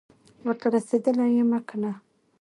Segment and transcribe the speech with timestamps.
[0.45, 1.91] ورته رسېدلی یم که نه،